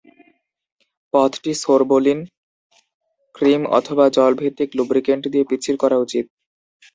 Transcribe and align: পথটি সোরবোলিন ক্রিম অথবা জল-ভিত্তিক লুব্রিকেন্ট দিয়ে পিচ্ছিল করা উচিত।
পথটি 1.13 1.51
সোরবোলিন 1.61 2.19
ক্রিম 3.35 3.61
অথবা 3.77 4.05
জল-ভিত্তিক 4.15 4.69
লুব্রিকেন্ট 4.77 5.23
দিয়ে 5.33 5.47
পিচ্ছিল 5.49 5.75
করা 5.83 5.97
উচিত। 5.97 6.25